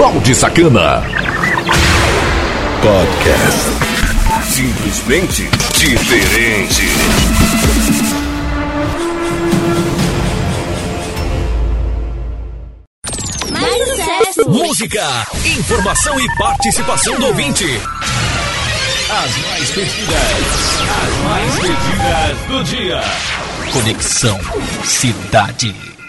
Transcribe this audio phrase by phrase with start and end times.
[0.00, 1.02] Balde Sacana.
[2.80, 3.68] Podcast.
[4.48, 6.88] Simplesmente diferente.
[13.52, 14.48] Mais sucesso!
[14.48, 17.66] Música, informação e participação do ouvinte.
[17.66, 23.00] As mais pedidas, as mais pedidas do dia.
[23.70, 24.40] Conexão
[24.82, 25.99] Cidade.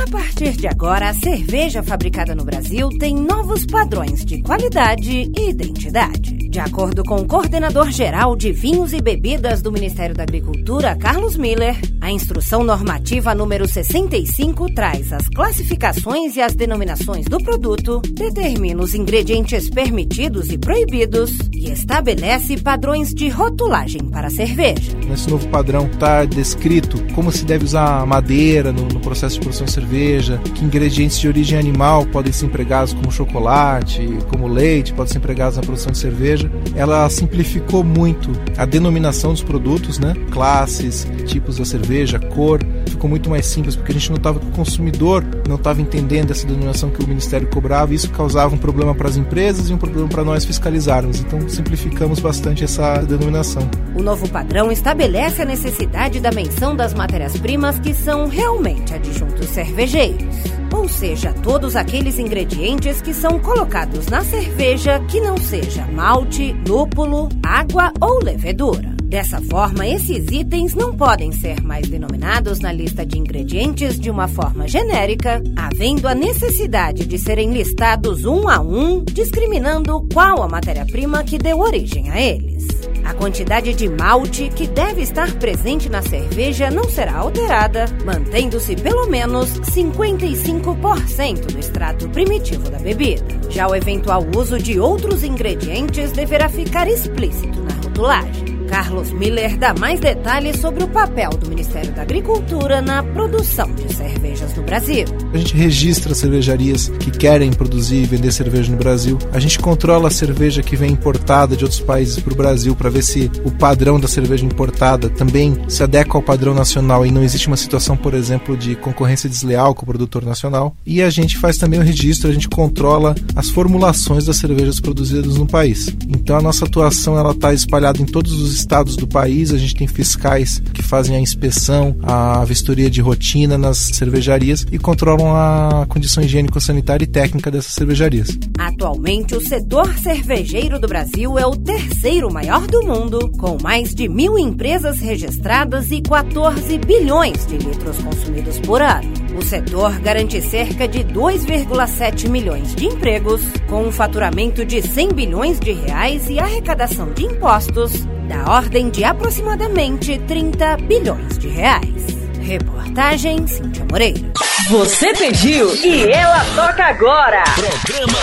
[0.00, 5.50] A partir de agora, a cerveja fabricada no Brasil tem novos padrões de qualidade e
[5.50, 6.38] identidade.
[6.48, 11.36] De acordo com o coordenador geral de vinhos e bebidas do Ministério da Agricultura, Carlos
[11.36, 18.82] Miller, a instrução normativa número 65 traz as classificações e as denominações do produto, determina
[18.82, 24.96] os ingredientes permitidos e proibidos e estabelece padrões de rotulagem para a cerveja.
[25.08, 29.66] Nesse novo padrão está descrito como se deve usar madeira no, no processo de produção
[29.66, 34.92] de cerveja cerveja, que ingredientes de origem animal podem ser empregados como chocolate, como leite,
[34.92, 36.50] podem ser empregados na produção de cerveja.
[36.76, 40.14] Ela simplificou muito a denominação dos produtos, né?
[40.30, 42.60] Classes, tipos da cerveja, cor.
[42.86, 46.46] Ficou muito mais simples porque a gente notava que o consumidor não estava entendendo essa
[46.46, 49.78] denominação que o Ministério cobrava e isso causava um problema para as empresas e um
[49.78, 51.20] problema para nós fiscalizarmos.
[51.20, 53.68] Então simplificamos bastante essa denominação.
[53.94, 59.46] O novo padrão estabelece a necessidade da menção das matérias-primas que são realmente adjuntos
[59.78, 60.34] cervejeiros,
[60.74, 67.28] ou seja, todos aqueles ingredientes que são colocados na cerveja que não seja malte, lúpulo,
[67.44, 68.96] água ou levedura.
[69.04, 74.26] Dessa forma, esses itens não podem ser mais denominados na lista de ingredientes de uma
[74.26, 81.22] forma genérica, havendo a necessidade de serem listados um a um, discriminando qual a matéria-prima
[81.22, 82.66] que deu origem a eles.
[83.08, 89.06] A quantidade de malte que deve estar presente na cerveja não será alterada, mantendo-se pelo
[89.06, 93.24] menos 55% do extrato primitivo da bebida.
[93.48, 98.47] Já o eventual uso de outros ingredientes deverá ficar explícito na rotulagem.
[98.68, 103.92] Carlos Miller dá mais detalhes sobre o papel do Ministério da Agricultura na produção de
[103.92, 105.06] cervejas no Brasil.
[105.32, 109.18] A gente registra cervejarias que querem produzir e vender cerveja no Brasil.
[109.32, 112.90] A gente controla a cerveja que vem importada de outros países para o Brasil para
[112.90, 117.22] ver se o padrão da cerveja importada também se adequa ao padrão nacional e não
[117.22, 120.76] existe uma situação, por exemplo, de concorrência desleal com o produtor nacional.
[120.84, 125.36] E a gente faz também o registro, a gente controla as formulações das cervejas produzidas
[125.36, 125.88] no país.
[126.08, 129.74] Então a nossa atuação ela está espalhada em todos os estados do país, a gente
[129.74, 135.86] tem fiscais que fazem a inspeção, a vistoria de rotina nas cervejarias e controlam a
[135.88, 138.28] condição higiênico-sanitária e técnica dessas cervejarias.
[138.58, 144.08] Atualmente, o setor cervejeiro do Brasil é o terceiro maior do mundo, com mais de
[144.08, 149.27] mil empresas registradas e 14 bilhões de litros consumidos por ano.
[149.38, 155.60] O setor garante cerca de 2,7 milhões de empregos, com um faturamento de 100 bilhões
[155.60, 162.04] de reais e arrecadação de impostos da ordem de aproximadamente 30 bilhões de reais.
[162.42, 164.32] Reportagem Cíntia Moreira.
[164.70, 167.44] Você pediu e ela toca agora.
[167.54, 168.18] Programa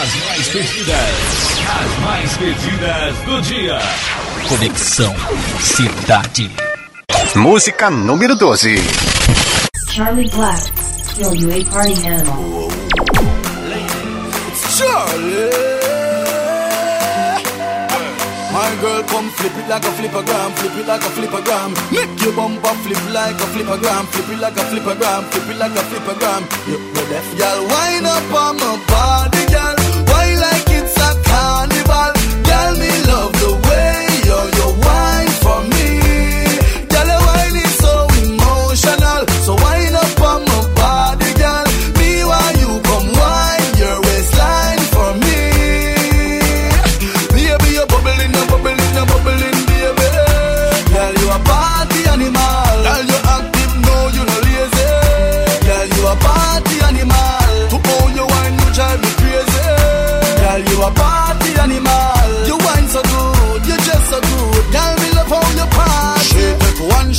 [0.00, 3.78] As mais pedidas, as mais pedidas do dia.
[4.48, 5.12] Conexão
[5.58, 6.48] Cidade.
[7.34, 8.76] Música número 12.
[9.98, 10.62] Charlie Black,
[11.16, 12.70] Kill You a Party Animal.
[14.78, 15.50] Charlie.
[18.54, 21.74] My girl, come flip it like a flippergram, flip it like a flippergram.
[21.90, 25.72] Make your bumper flip like a flippergram, flip it like a flippergram, flip it like
[25.72, 26.42] a flippergram.
[26.68, 29.87] You the deaf girl, wind up on my body, girl.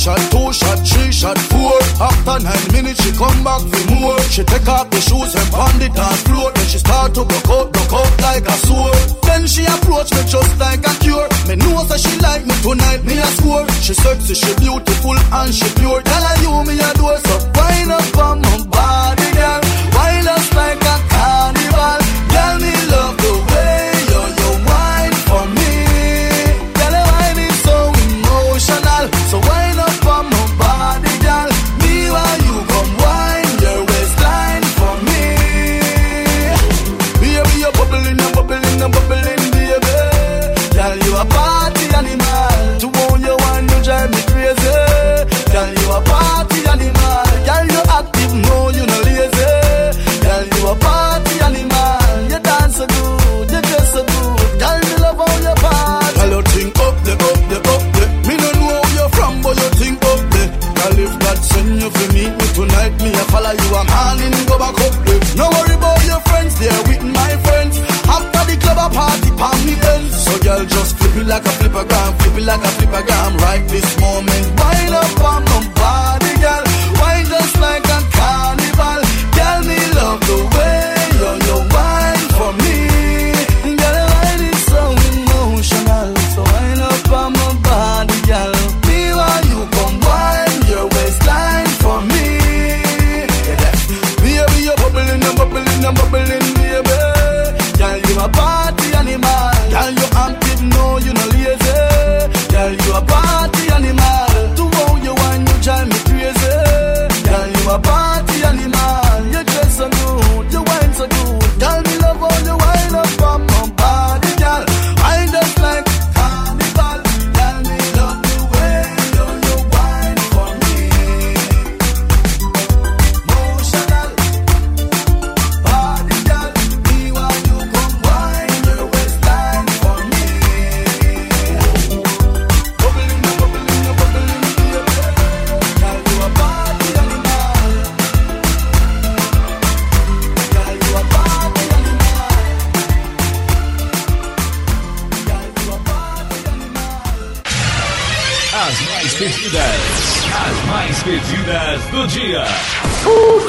[0.00, 1.76] Shot, two shot, three shot, four.
[2.00, 4.18] After nine minutes, she come back for more.
[4.32, 6.48] She take off the shoes and pound it on floor.
[6.56, 8.96] Then she start to broke out, broke out like a sword.
[9.28, 11.28] Then she approach me just like a cure.
[11.46, 13.68] Me know that she like me tonight, me a score.
[13.84, 16.00] She sexy, she beautiful and she pure.
[16.00, 19.60] Tell her you me a door, so wind up on my body, girl.
[19.92, 20.79] Wind us like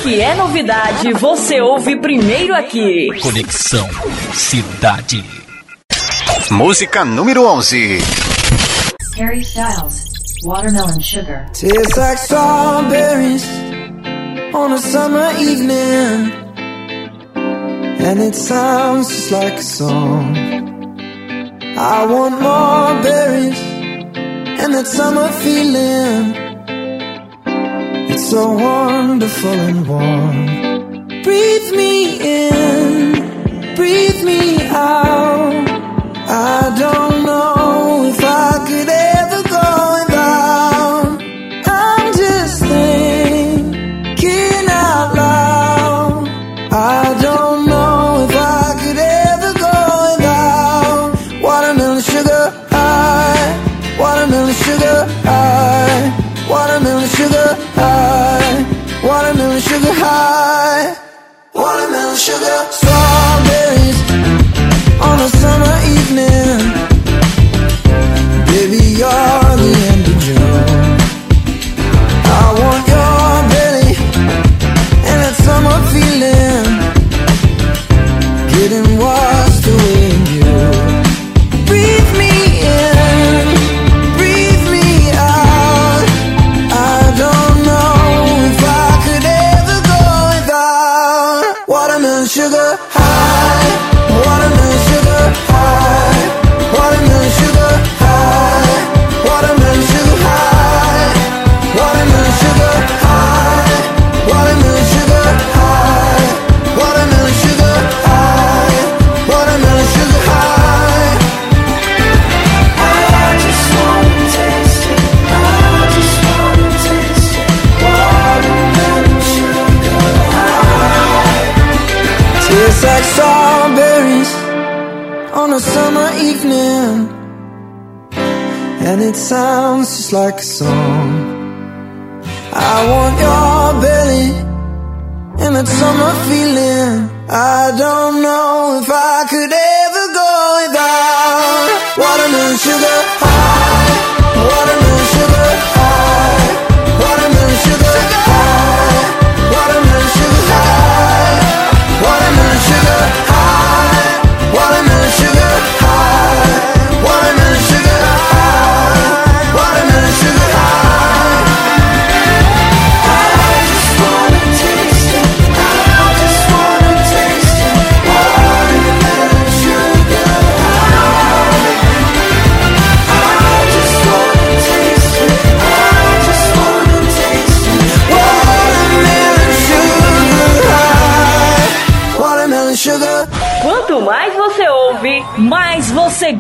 [0.02, 3.08] que é novidade, você ouve primeiro aqui.
[3.22, 3.88] Conexão
[4.34, 5.24] Cidade.
[6.50, 8.00] Música número 11.
[9.16, 10.06] Harry Styles,
[10.44, 11.46] Watermelon Sugar.
[11.54, 13.46] Tastes like strawberries
[14.54, 16.32] on a summer evening.
[18.04, 20.36] And it sounds just like a song.
[21.78, 23.60] I want more berries
[24.60, 26.41] and that summer feeling.
[28.14, 31.08] It's so wonderful and warm.
[31.24, 35.66] Breathe me in, breathe me out.
[36.28, 38.90] I don't know if I could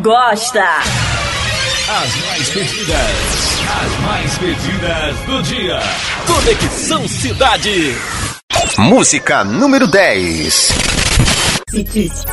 [0.01, 0.63] gosta.
[1.89, 5.79] As mais pedidas, as mais pedidas do dia.
[6.25, 7.95] Conexão Cidade.
[8.77, 10.71] Música número 10.
[11.69, 12.25] Citis.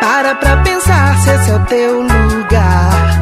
[0.00, 3.13] Para pra pensar se esse é o teu lugar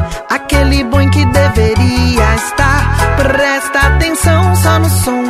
[4.63, 5.22] time is so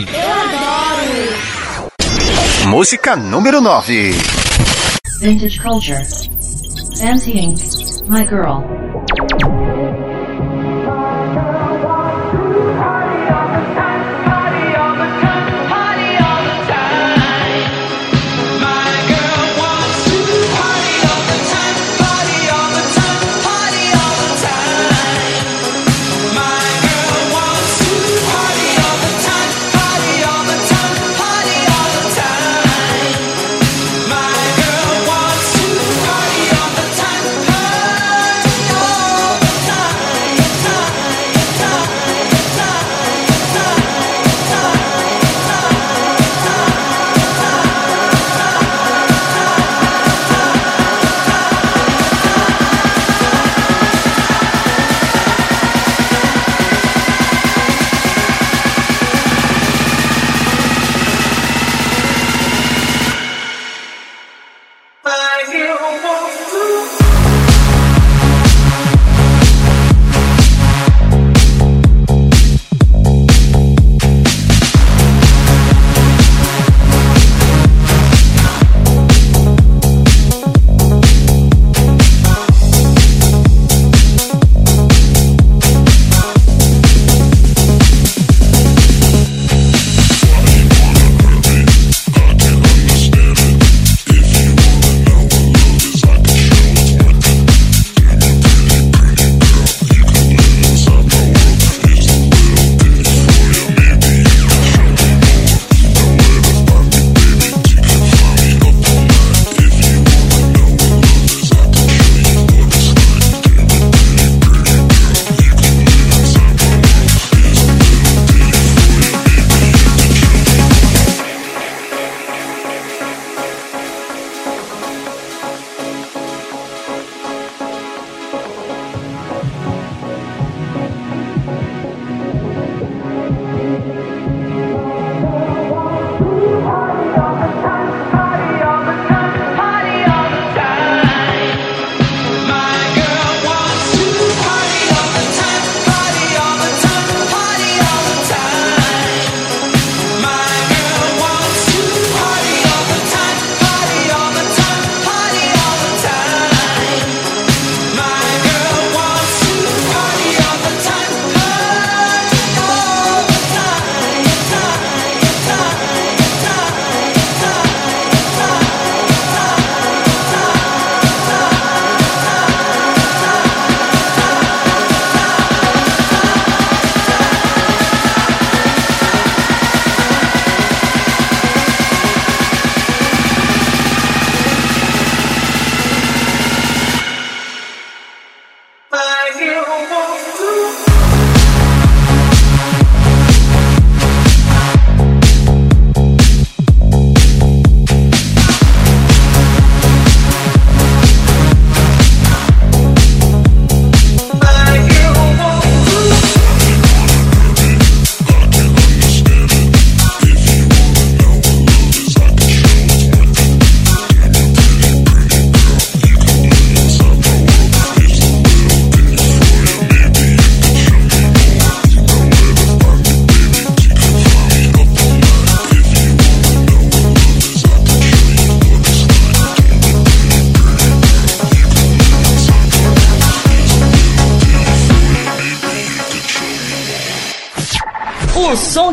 [0.00, 1.12] Eu adoro.
[2.68, 4.12] Música número 9.
[5.20, 6.02] Vintage culture.
[6.98, 7.60] Fancy Inc.
[8.08, 8.62] My girl.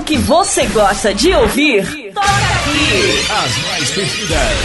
[0.10, 3.26] Que você gosta de ouvir, toca aqui.
[3.30, 4.58] As mais pedidas,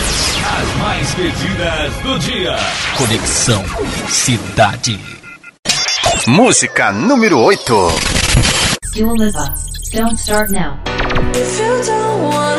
[0.43, 2.57] as mais pedidas do dia.
[2.97, 3.63] Conexão
[4.09, 4.99] Cidade.
[6.27, 7.89] Música número 8.
[8.97, 9.55] Dua Lipa.
[9.93, 10.79] Don't start now.
[11.35, 12.54] If you don't wanna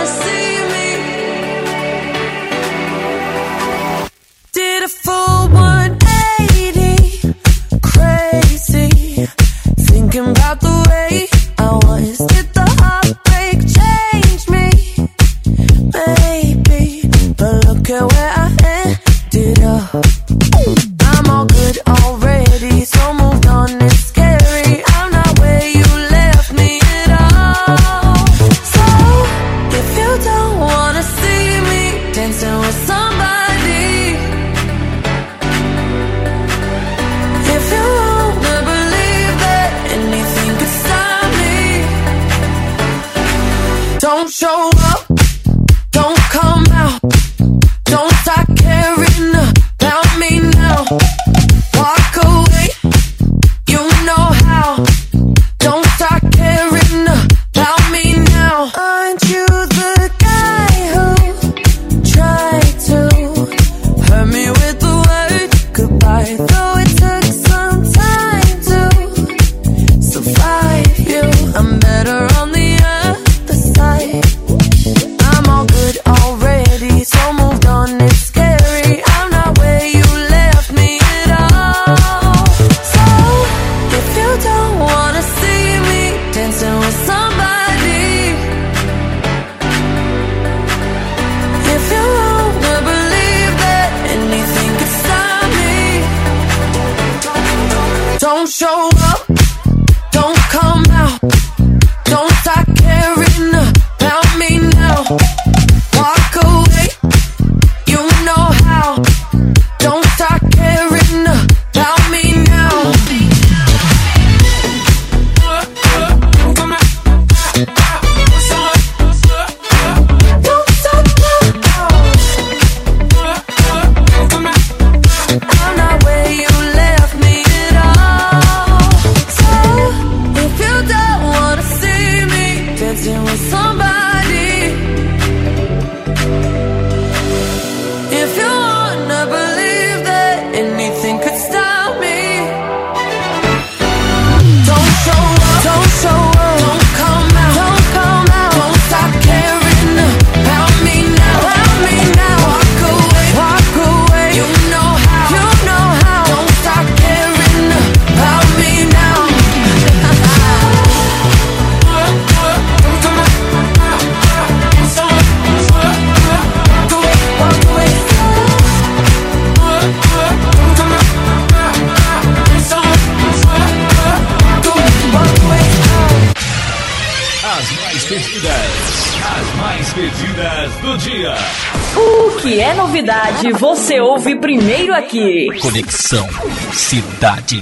[182.96, 185.50] novidade você ouve primeiro aqui.
[185.60, 186.26] Conexão
[186.72, 187.62] Cidade.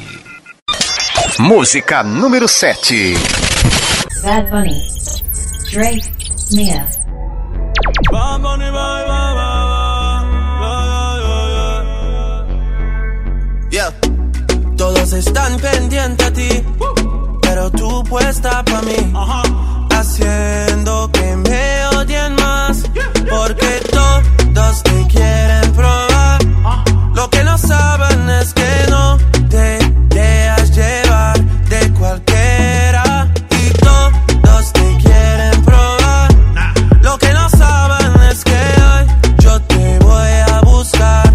[1.40, 3.16] Música número 7.
[4.22, 4.80] Bad Bunny.
[5.72, 6.12] Drake
[6.52, 6.86] Mia.
[8.12, 8.66] Bad Bunny,
[13.72, 13.92] Yeah.
[14.78, 16.64] Todos están pendientes a ti,
[17.42, 19.12] pero tú puesta pa' mí.
[19.90, 22.84] Haciendo que me odien más,
[23.28, 26.40] porque todo Dos te quieren probar.
[26.64, 26.84] Ah.
[27.16, 29.18] Lo que no saben es que no
[29.50, 29.80] te
[30.16, 31.40] dejas llevar
[31.70, 33.28] de cualquiera.
[33.50, 36.30] Y todos te quieren probar.
[37.02, 41.34] Lo que no saben es que hoy yo te voy a buscar.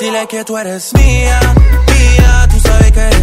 [0.00, 1.40] Dile que tú eres mía,
[1.88, 2.48] mía.
[2.50, 3.15] Tú sabes que eres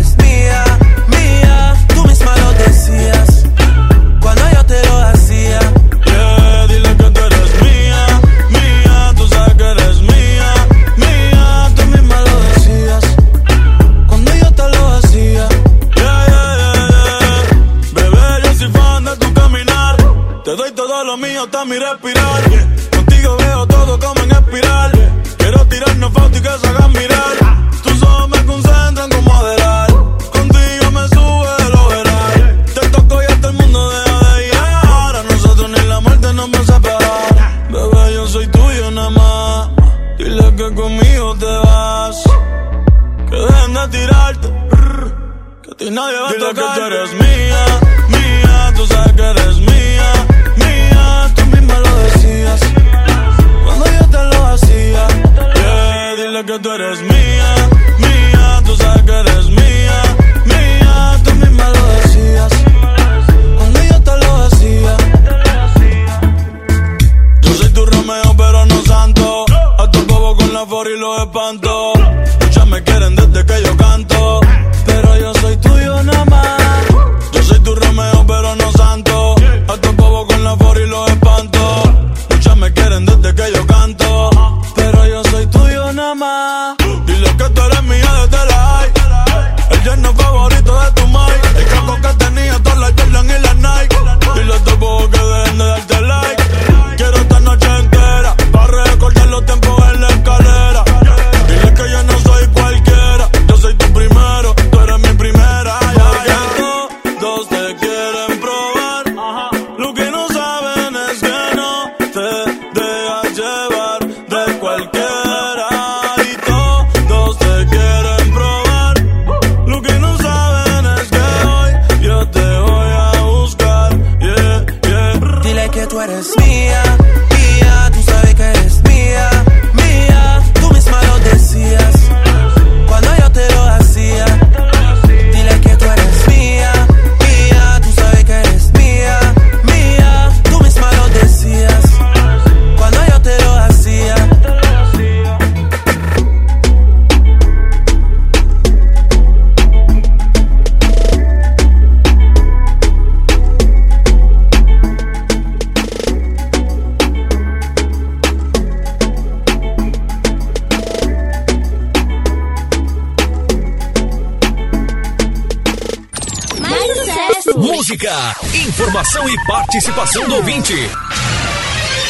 [168.93, 170.75] informação e participação do ouvinte.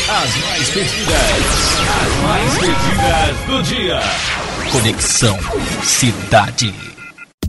[0.10, 1.16] As mais pedidas,
[1.88, 4.00] as mais pedidas do dia.
[4.70, 5.40] Conexão
[5.82, 6.74] Cidade.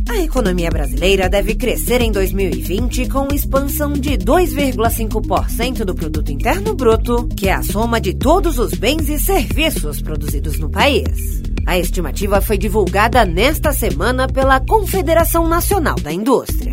[0.09, 7.27] A economia brasileira deve crescer em 2020 com expansão de 2,5% do produto interno bruto,
[7.37, 11.43] que é a soma de todos os bens e serviços produzidos no país.
[11.67, 16.64] A estimativa foi divulgada nesta semana pela Confederação Nacional da Indústria.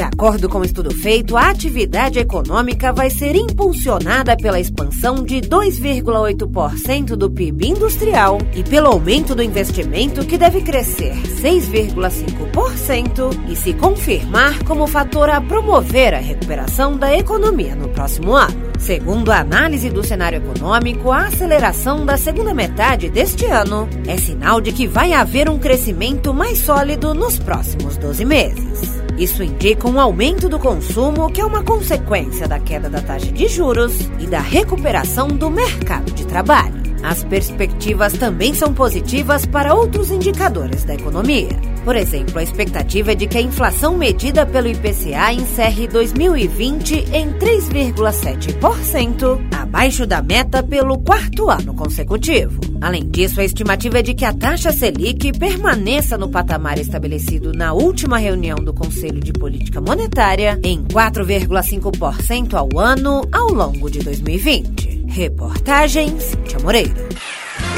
[0.00, 5.42] De acordo com o estudo feito, a atividade econômica vai ser impulsionada pela expansão de
[5.42, 13.74] 2,8% do PIB industrial e pelo aumento do investimento que deve crescer 6,5% e se
[13.74, 18.70] confirmar como fator a promover a recuperação da economia no próximo ano.
[18.78, 24.62] Segundo a análise do cenário econômico, a aceleração da segunda metade deste ano é sinal
[24.62, 28.89] de que vai haver um crescimento mais sólido nos próximos 12 meses.
[29.20, 33.48] Isso indica um aumento do consumo, que é uma consequência da queda da taxa de
[33.48, 36.80] juros e da recuperação do mercado de trabalho.
[37.02, 41.69] As perspectivas também são positivas para outros indicadores da economia.
[41.84, 47.32] Por exemplo, a expectativa é de que a inflação medida pelo IPCA encerre 2020 em
[47.32, 52.60] 3,7%, abaixo da meta pelo quarto ano consecutivo.
[52.80, 57.72] Além disso, a estimativa é de que a taxa Selic permaneça no patamar estabelecido na
[57.72, 65.06] última reunião do Conselho de Política Monetária em 4,5% ao ano ao longo de 2020.
[65.08, 67.08] Reportagem Cíntia Moreira.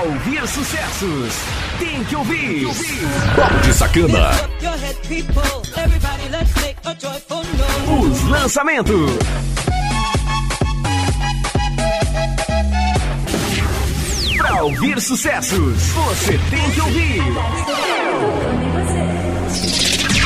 [0.03, 1.33] Pra ouvir sucessos,
[1.79, 2.67] tem que ouvir.
[3.37, 4.31] Balde Sacana.
[7.87, 9.11] Os lançamentos.
[14.37, 17.23] Pra ouvir sucessos, você tem que ouvir.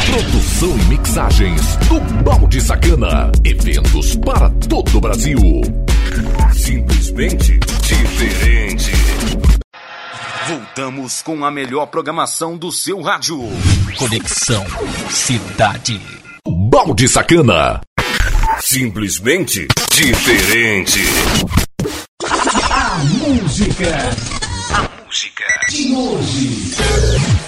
[0.07, 3.31] Produção e mixagens do Balde Sacana.
[3.43, 5.37] Eventos para todo o Brasil.
[6.51, 8.96] Simplesmente diferente.
[10.47, 13.37] Voltamos com a melhor programação do seu rádio.
[13.97, 14.65] Conexão
[15.09, 15.99] Cidade.
[16.47, 17.81] Balde Sacana.
[18.61, 21.01] Simplesmente diferente.
[22.71, 24.09] A música.
[24.73, 26.75] A música de hoje.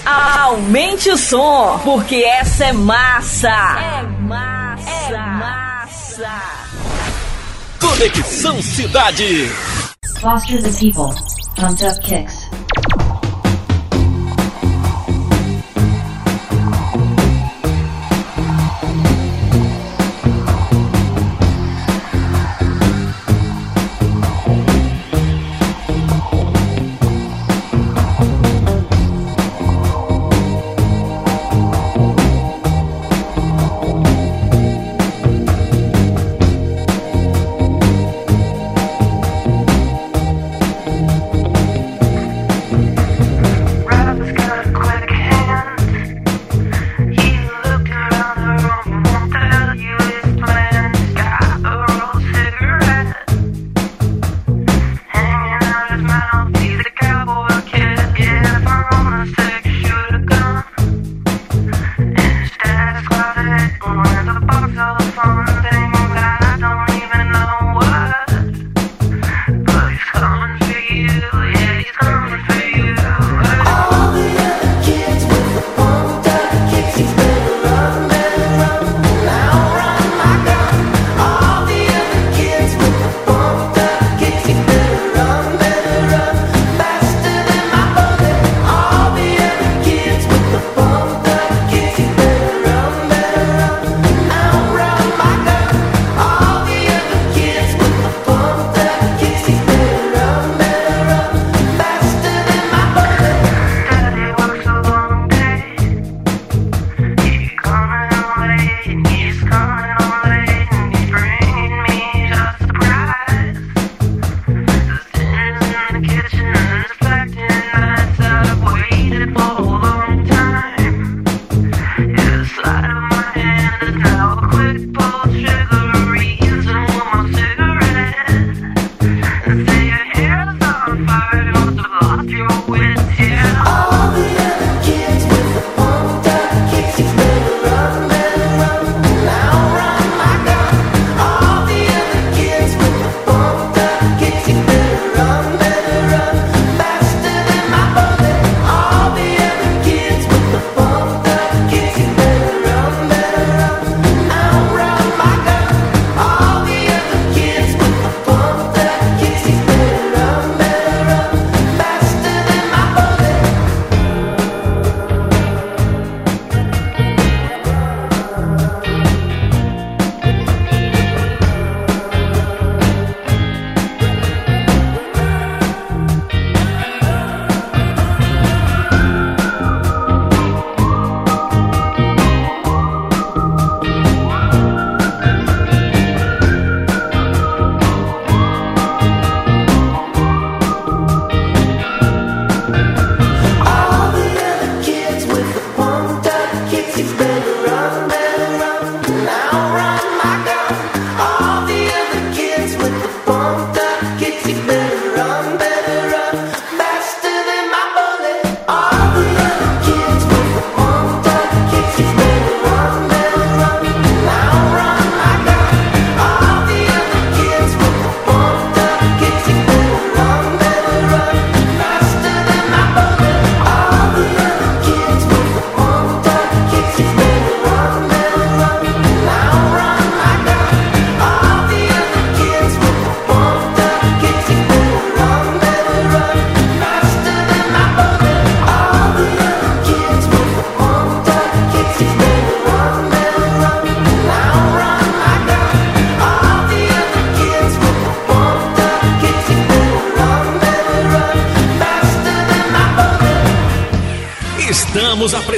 [0.04, 3.48] Aumente o som, porque essa é massa.
[3.48, 4.90] É massa.
[4.90, 6.42] É massa.
[7.80, 9.48] Conexão Cidade.
[10.20, 11.14] Foster the people.
[11.56, 12.50] Pumped up kicks.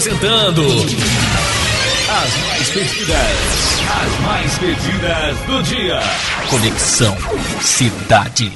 [0.03, 0.63] apresentando
[2.11, 3.17] as mais perdidas,
[3.89, 6.01] as mais perdidas do dia.
[6.51, 7.17] Conexão
[7.61, 8.53] Cidade.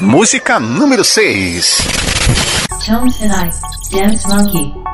[0.00, 1.78] Música número 6.
[2.84, 3.50] Jones and
[3.92, 4.85] Dance Monkey.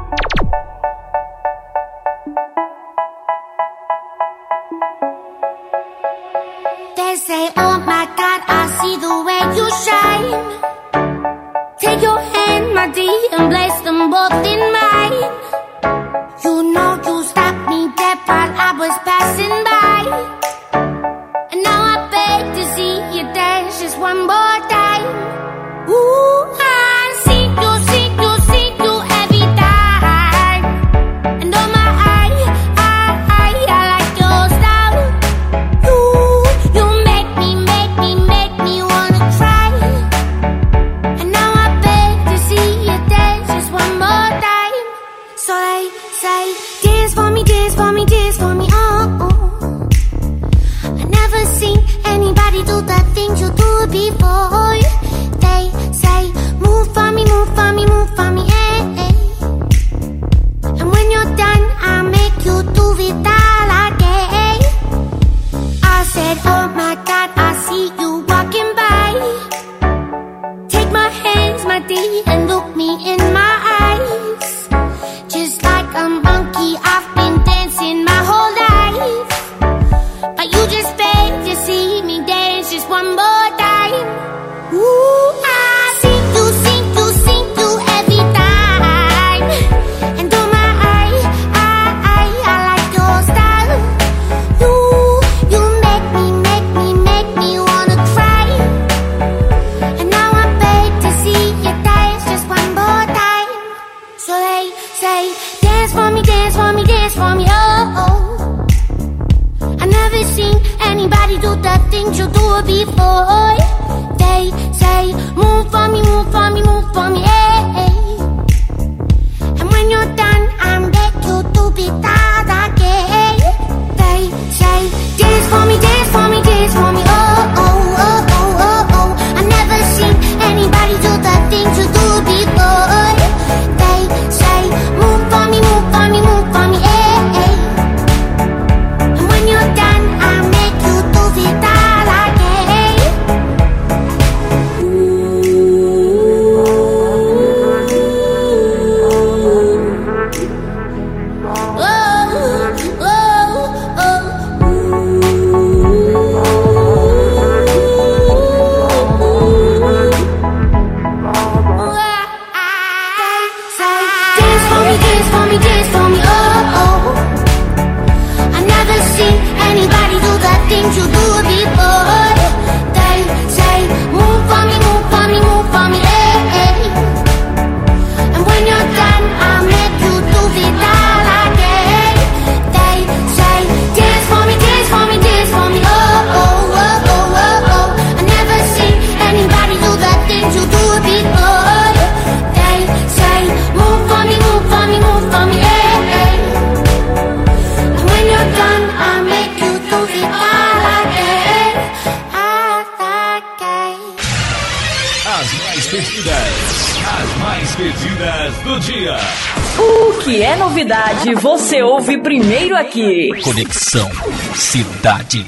[212.93, 214.11] Conexão
[214.55, 215.47] Cidade.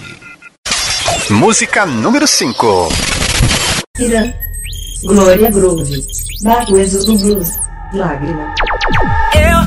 [1.28, 2.88] Música número 5.
[3.98, 4.32] Irã.
[5.02, 6.02] Glória Groove.
[6.42, 7.50] Barroso do Blues.
[7.92, 8.54] Lágrima.
[9.34, 9.63] Eu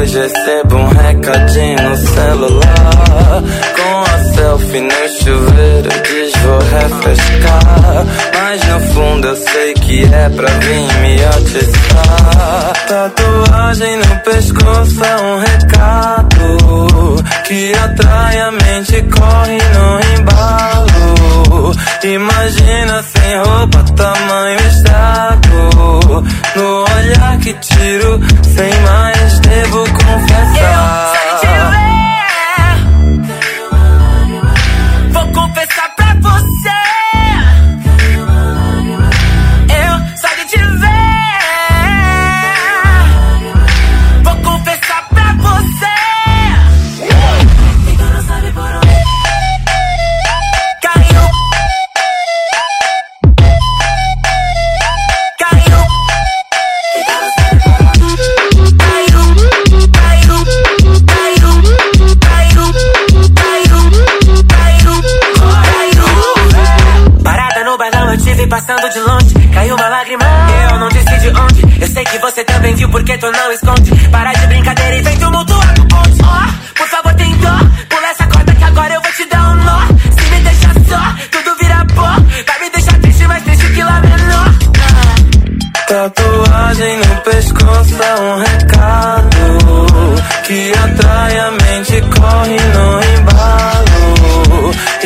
[0.00, 3.42] Hoje recebo um recadinho no celular.
[3.76, 8.29] Com a selfie no chuveiro, diz vou refrescar.
[8.50, 12.72] Mas no fundo eu sei que é pra vir me atiçar.
[12.88, 21.72] Tatuagem no pescoço é um recado Que atrai a mente, corre no embalo.
[22.02, 26.24] Imagina sem roupa, tamanho estado
[26.56, 31.89] No olhar que tiro, sem mais devo confessar.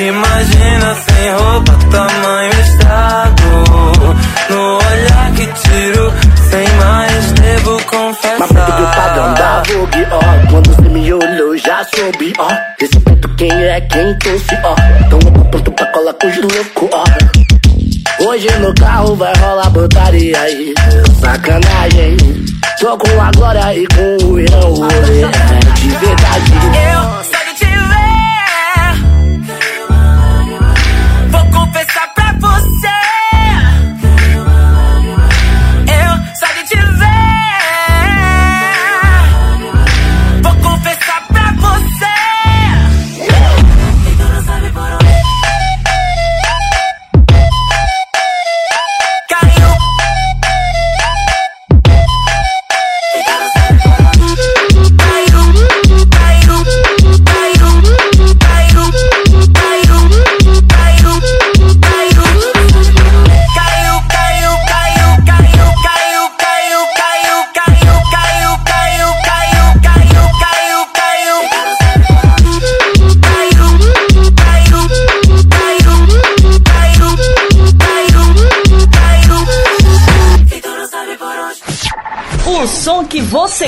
[0.06, 3.42] Imagina sem roupa, tamanho estado.
[4.50, 6.12] No olhar que tiro,
[6.50, 8.38] sem mais devo confessar.
[8.38, 10.50] Mas muito eu pago andar, vogue, ó.
[10.50, 12.48] Quando cê me olhou, já soube, ó.
[12.78, 14.74] Esse ponto quem é quem trouxe, ó.
[15.06, 18.24] Então eu tô pronto pra colar com os loucos, ó.
[18.26, 20.74] Hoje no carro vai rolar botaria aí.
[21.18, 22.16] Sacanagem.
[22.78, 24.86] Tô com a glória e com o irão.
[24.90, 26.52] É de verdade.
[26.92, 27.33] Eu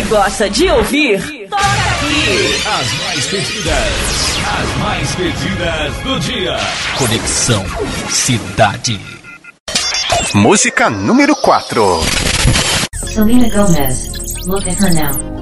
[0.08, 2.62] gosta de ouvir, toca aqui.
[2.66, 6.56] As mais pedidas, as mais pedidas do dia.
[6.96, 7.64] Conexão
[8.08, 9.00] Cidade.
[10.34, 12.00] Música número 4.
[13.06, 14.12] Selena Gomez,
[14.46, 15.35] look at her now.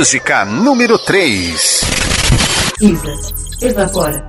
[0.00, 1.82] Música número 3.
[2.80, 3.12] Isa,
[3.60, 4.24] evapora.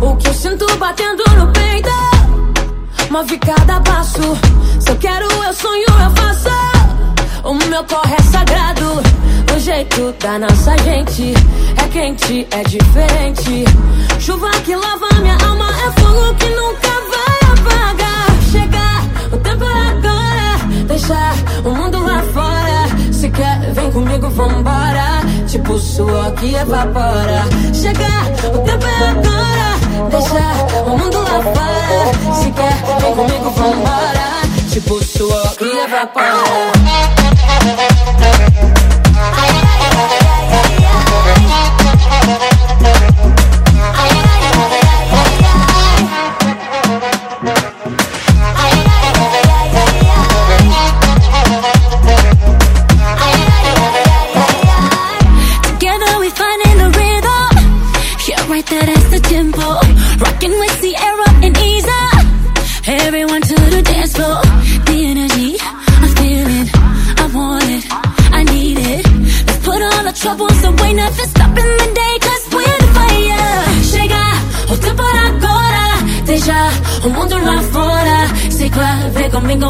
[0.00, 1.90] O que eu sinto batendo no peito
[3.10, 4.22] Move cada passo.
[4.80, 6.48] Se eu quero, eu sonho, eu faço.
[7.44, 9.02] O meu corre é sagrado
[9.54, 11.34] O jeito da nossa gente
[11.76, 13.64] É quente, é diferente.
[14.18, 17.05] Chuva que lava minha alma É fogo que nunca vai
[20.96, 23.12] deixar o mundo lá fora.
[23.12, 25.20] Se quer, vem comigo, vambora.
[25.46, 27.44] Tipo o suor que evapora.
[27.74, 28.24] Chegar,
[28.54, 30.08] o tempo é agora.
[30.10, 30.54] Deixar
[30.86, 32.34] o mundo lá fora.
[32.34, 34.26] Se quer, vem comigo, vambora.
[34.70, 36.86] Tipo o suor que evapora.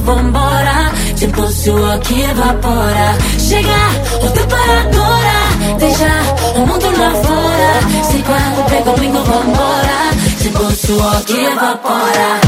[0.06, 0.92] vambora.
[1.16, 3.18] Tipo, o que evapora.
[3.38, 3.90] Chegar,
[4.46, 6.22] para agora Deixar
[6.54, 8.04] o mundo lá fora.
[8.04, 9.98] Se quando pega o bingo, vambora.
[10.40, 12.40] Tipo, o que evapora.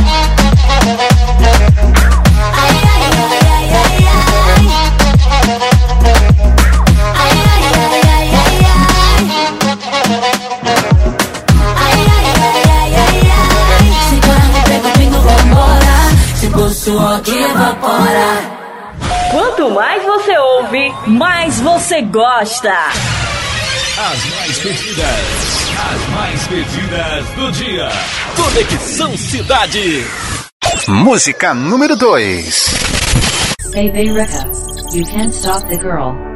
[17.59, 19.31] Evapora.
[19.33, 22.73] Quanto mais você ouve, mais você gosta.
[22.73, 27.89] As mais pedidas, as mais pedidas do dia.
[28.37, 30.07] Conexão Cidade.
[30.87, 32.75] Música número 2.
[33.75, 34.45] Baby Reca,
[34.93, 36.28] You Can't Stop the Girl.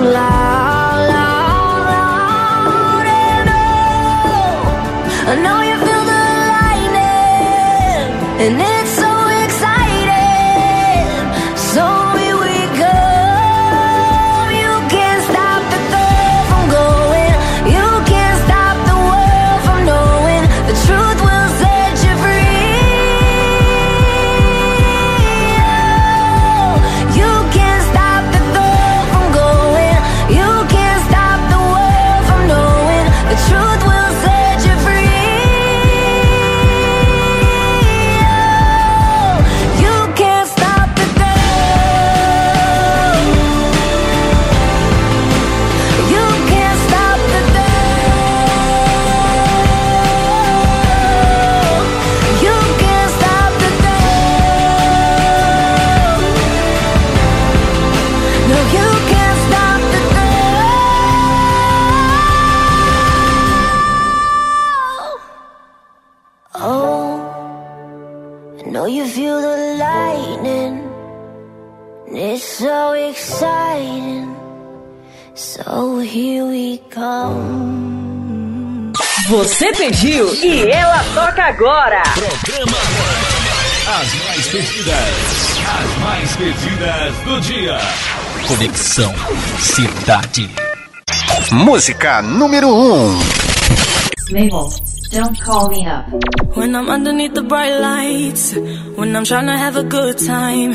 [0.00, 1.10] Loud.
[3.06, 4.60] And oh,
[5.30, 6.20] I know you feel the
[8.48, 8.79] lightning.
[80.42, 82.02] E ela toca agora.
[82.14, 82.78] Programa
[84.00, 85.58] As mais pedidas.
[85.66, 87.78] As mais pedidas do dia.
[88.46, 89.14] Conexão
[89.58, 90.50] Cidade.
[91.52, 92.70] Música número 1.
[92.72, 93.18] Um.
[94.32, 94.70] Mabel,
[95.12, 96.06] don't call me up.
[96.56, 98.54] When I'm underneath the bright lights,
[98.96, 100.74] when I'm trying to have a good time.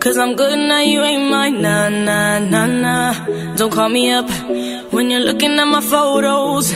[0.00, 1.62] Cause I'm good now, you ain't mine.
[1.62, 3.54] Nah, nah, nah, nah.
[3.56, 4.28] Don't call me up
[4.96, 6.72] when you're looking at my photos.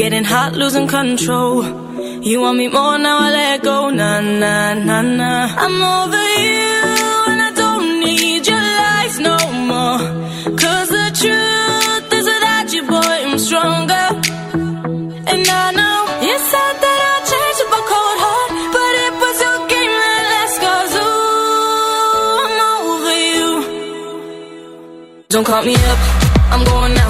[0.00, 1.56] Getting hot, losing control.
[2.28, 3.90] You want me more now, I let go.
[3.90, 5.46] Nah, nah, nah, nah.
[5.64, 6.72] I'm over you
[7.30, 9.36] and I don't need your lies no
[9.70, 10.00] more.
[10.62, 14.06] Cause the truth is without you, boy, I'm stronger.
[15.32, 19.36] And I know you said that I'd change up a cold heart, but it was
[19.44, 23.48] your game that last cause ooh, I'm over you.
[25.28, 26.00] Don't call me up,
[26.52, 27.09] I'm going out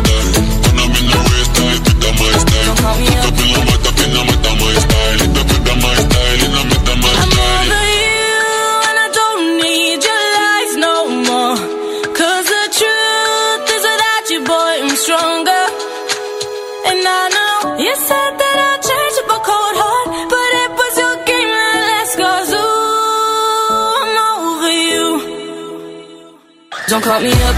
[27.01, 27.55] Don't call me up,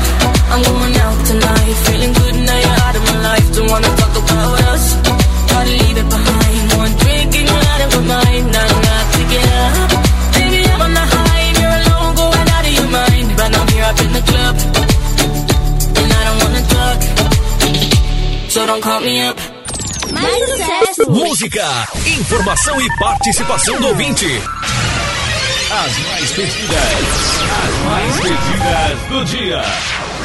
[0.55, 1.75] I'm going out tonight.
[1.83, 3.47] Feeling good now you're out of my life.
[3.53, 4.85] Don't wanna talk about us.
[5.51, 6.63] Gotta leave it behind.
[6.79, 8.45] One drink and you're out of my mind.
[8.55, 9.89] Nah, nah, take it out.
[10.35, 13.27] Baby, I'm on the high and you're alone, going out of your mind.
[13.35, 14.55] But I'm here up in the club,
[15.99, 16.99] and I don't wanna talk.
[18.47, 19.37] So don't call me up.
[20.13, 21.11] Mais sucesso!
[21.11, 21.67] Música,
[22.05, 24.41] informação e participação do ouvinte.
[25.75, 29.61] As mais pedidas, as mais pedidas do dia.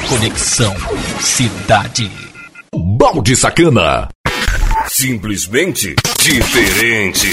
[0.06, 0.76] Conexão
[1.20, 2.10] Cidade.
[2.98, 4.08] Balde Sacana.
[4.88, 7.28] Simplesmente diferente.